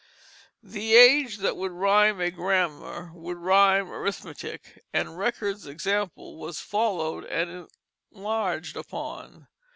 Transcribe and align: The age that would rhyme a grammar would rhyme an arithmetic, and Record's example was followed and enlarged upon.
The 0.63 0.95
age 0.95 1.37
that 1.37 1.55
would 1.57 1.71
rhyme 1.71 2.19
a 2.21 2.31
grammar 2.31 3.11
would 3.13 3.37
rhyme 3.37 3.85
an 3.85 3.93
arithmetic, 3.93 4.83
and 4.91 5.15
Record's 5.19 5.67
example 5.67 6.37
was 6.39 6.59
followed 6.59 7.23
and 7.25 7.69
enlarged 8.11 8.75
upon. 8.77 9.47